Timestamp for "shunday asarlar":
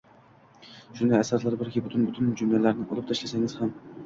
0.99-1.57